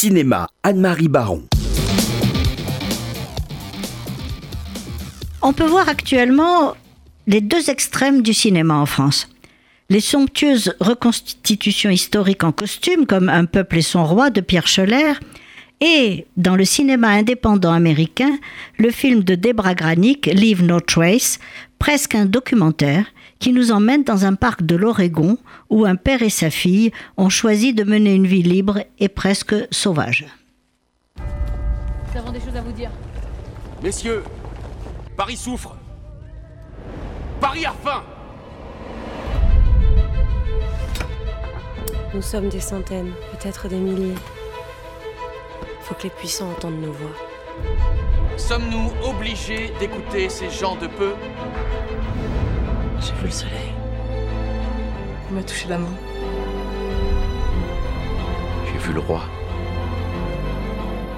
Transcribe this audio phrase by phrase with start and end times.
[0.00, 1.42] Cinéma, Anne-Marie Baron.
[5.42, 6.76] On peut voir actuellement
[7.26, 9.28] les deux extrêmes du cinéma en France.
[9.90, 15.14] Les somptueuses reconstitutions historiques en costume, comme Un peuple et son roi de Pierre Scholler,
[15.80, 18.38] et dans le cinéma indépendant américain,
[18.76, 21.40] le film de Debra Granick, Leave No Trace,
[21.80, 23.06] presque un documentaire
[23.38, 25.38] qui nous emmène dans un parc de l'Oregon
[25.70, 29.54] où un père et sa fille ont choisi de mener une vie libre et presque
[29.70, 30.26] sauvage.
[31.16, 32.90] Nous avons des choses à vous dire.
[33.82, 34.22] Messieurs,
[35.16, 35.76] Paris souffre.
[37.40, 38.02] Paris a faim.
[42.14, 44.14] Nous sommes des centaines, peut-être des milliers.
[45.82, 47.14] Faut que les puissants entendent nos voix.
[48.36, 51.12] Sommes-nous obligés d'écouter ces gens de peu?
[53.00, 53.72] J'ai vu le soleil.
[55.28, 55.94] Il m'a touché la main.
[58.66, 59.22] J'ai vu le roi.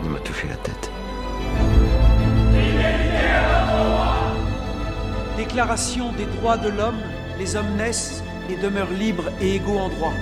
[0.04, 0.90] Il m'a touché la tête.
[5.36, 7.00] Déclaration des droits de l'homme,
[7.38, 10.12] les hommes naissent et demeurent libres et égaux en droit.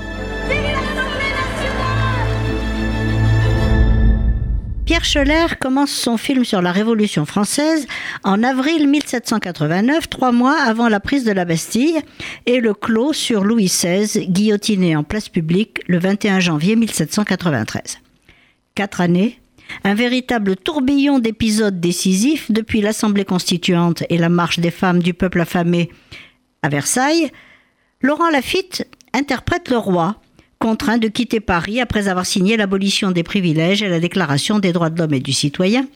[4.88, 7.86] Pierre Scholler commence son film sur la Révolution française
[8.24, 12.00] en avril 1789, trois mois avant la prise de la Bastille,
[12.46, 17.98] et le clos sur Louis XVI, guillotiné en place publique le 21 janvier 1793.
[18.74, 19.38] Quatre années,
[19.84, 25.42] un véritable tourbillon d'épisodes décisifs depuis l'Assemblée constituante et la marche des femmes du peuple
[25.42, 25.90] affamé
[26.62, 27.30] à Versailles,
[28.00, 30.18] Laurent Lafitte interprète le roi,
[30.58, 34.90] contraint de quitter Paris après avoir signé l'abolition des privilèges et la déclaration des droits
[34.90, 35.86] de l'homme et du citoyen,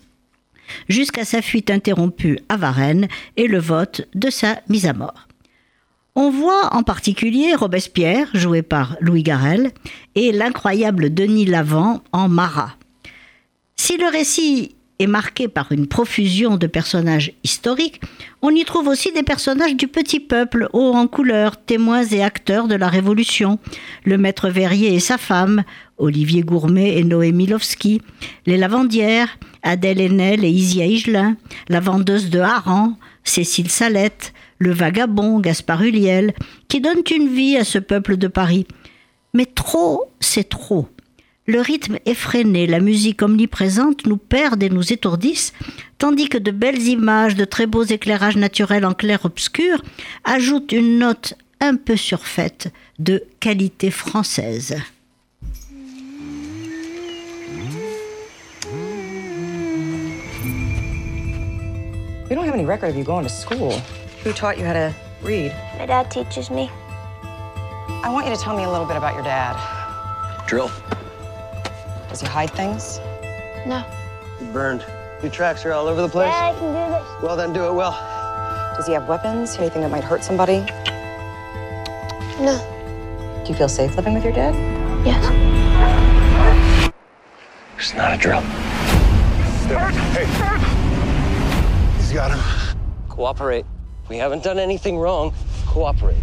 [0.88, 5.28] jusqu'à sa fuite interrompue à Varennes et le vote de sa mise à mort.
[6.14, 9.70] On voit en particulier Robespierre, joué par Louis Garrel,
[10.14, 12.76] et l'incroyable Denis Lavant en Marat.
[13.76, 18.00] Si le récit est marqué par une profusion de personnages historiques,
[18.40, 22.68] on y trouve aussi des personnages du petit peuple, hauts en couleur, témoins et acteurs
[22.68, 23.58] de la Révolution,
[24.04, 25.64] le maître verrier et sa femme,
[25.98, 28.00] Olivier Gourmet et Noémie Lovski,
[28.46, 31.36] les lavandières, Adèle Haenel et Isia Higelin,
[31.68, 36.34] la vendeuse de harengs, Cécile Salette, le vagabond Gaspard Huliel,
[36.68, 38.66] qui donnent une vie à ce peuple de Paris.
[39.34, 40.88] Mais trop, c'est trop.
[41.44, 45.52] Le rythme effréné, la musique omniprésente nous perdent et nous étourdissent,
[45.98, 49.82] tandis que de belles images, de très beaux éclairages naturels en clair-obscur
[50.22, 54.76] ajoutent une note un peu surfaite de qualité française.
[62.30, 63.72] We don't have any record of you going to school.
[64.24, 65.52] Who taught you how to read?
[65.76, 66.70] My dad teaches me.
[68.04, 69.56] I want you to tell me a little bit about your dad.
[70.46, 70.70] Drill.
[72.12, 73.00] Does he hide things?
[73.66, 73.82] No.
[74.38, 74.84] He burned.
[75.22, 76.28] Your tracks are all over the place.
[76.28, 77.22] Dad, I can do this.
[77.22, 77.92] Well, then do it well.
[78.76, 79.56] Does he have weapons?
[79.56, 80.58] Anything that might hurt somebody?
[82.38, 82.60] No.
[83.42, 84.54] Do you feel safe living with your dad?
[85.06, 86.92] Yes.
[87.78, 88.42] It's not a drill.
[90.12, 90.26] Hey.
[91.96, 92.76] He's got him.
[93.08, 93.64] Cooperate.
[94.10, 95.32] We haven't done anything wrong.
[95.64, 96.22] Cooperate.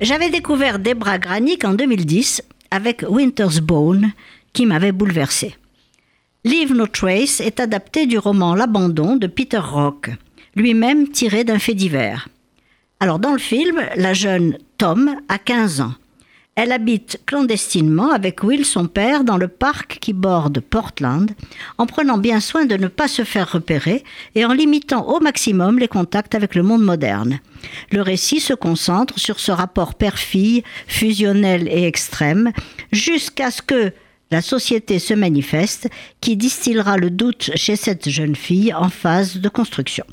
[0.00, 4.12] J'avais découvert Debra Granick en 2010 avec Winter's Bone
[4.52, 5.56] qui m'avait bouleversé.
[6.44, 10.10] Leave No Trace est adapté du roman L'abandon de Peter Rock,
[10.54, 12.28] lui-même tiré d'un fait divers.
[13.00, 15.94] Alors dans le film, la jeune Tom a 15 ans.
[16.56, 21.30] Elle habite clandestinement avec Will, son père, dans le parc qui borde Portland,
[21.76, 24.02] en prenant bien soin de ne pas se faire repérer
[24.34, 27.40] et en limitant au maximum les contacts avec le monde moderne.
[27.92, 32.52] Le récit se concentre sur ce rapport père-fille, fusionnel et extrême,
[32.90, 33.92] jusqu'à ce que
[34.30, 35.90] la société se manifeste,
[36.22, 40.06] qui distillera le doute chez cette jeune fille en phase de construction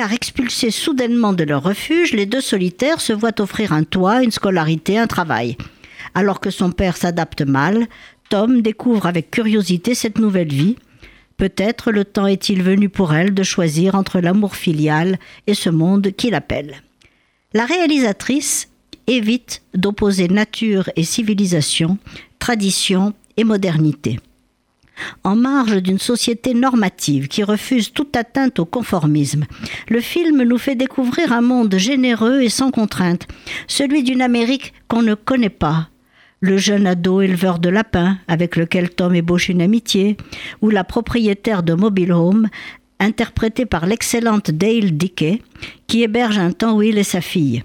[0.00, 4.30] car expulsés soudainement de leur refuge, les deux solitaires se voient offrir un toit, une
[4.30, 5.58] scolarité, un travail.
[6.14, 7.86] Alors que son père s'adapte mal,
[8.30, 10.76] Tom découvre avec curiosité cette nouvelle vie.
[11.36, 16.12] Peut-être le temps est-il venu pour elle de choisir entre l'amour filial et ce monde
[16.16, 16.76] qui l'appelle.
[17.52, 18.70] La réalisatrice
[19.06, 21.98] évite d'opposer nature et civilisation,
[22.38, 24.18] tradition et modernité
[25.24, 29.44] en marge d'une société normative qui refuse toute atteinte au conformisme.
[29.88, 33.26] Le film nous fait découvrir un monde généreux et sans contrainte,
[33.66, 35.88] celui d'une Amérique qu'on ne connaît pas.
[36.40, 40.16] Le jeune ado éleveur de lapins avec lequel Tom ébauche une amitié,
[40.62, 42.48] ou la propriétaire de Mobile Home,
[42.98, 45.42] interprétée par l'excellente Dale Dickey,
[45.86, 47.62] qui héberge un temps Will et sa fille.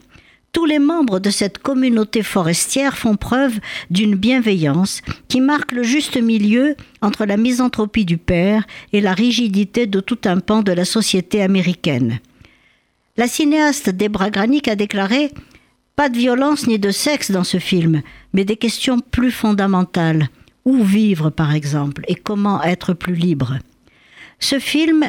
[0.55, 3.59] Tous les membres de cette communauté forestière font preuve
[3.89, 9.85] d'une bienveillance qui marque le juste milieu entre la misanthropie du père et la rigidité
[9.85, 12.21] de tout un pan de la société américaine.
[13.17, 15.29] La cinéaste Debra Granik a déclaré
[15.97, 20.29] Pas de violence ni de sexe dans ce film, mais des questions plus fondamentales.
[20.63, 23.57] Où vivre, par exemple, et comment être plus libre?
[24.39, 25.05] Ce film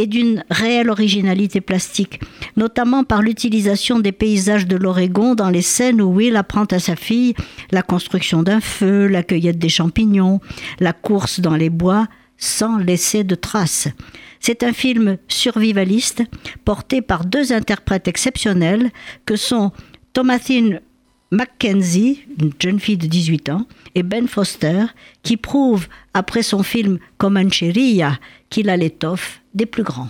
[0.00, 2.20] et d'une réelle originalité plastique,
[2.56, 6.96] notamment par l'utilisation des paysages de l'Oregon dans les scènes où Will apprend à sa
[6.96, 7.34] fille
[7.70, 10.40] la construction d'un feu, la cueillette des champignons,
[10.78, 12.08] la course dans les bois,
[12.38, 13.88] sans laisser de traces.
[14.40, 16.22] C'est un film survivaliste
[16.64, 18.90] porté par deux interprètes exceptionnels
[19.26, 19.70] que sont
[20.14, 20.80] Thomasine
[21.30, 24.86] Mackenzie, une jeune fille de 18 ans, et Ben Foster,
[25.22, 28.18] qui prouve, après son film Comancheria,
[28.48, 30.08] qu'il a l'étoffe des plus grands.